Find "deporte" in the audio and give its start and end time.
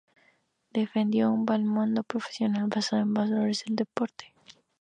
3.75-4.33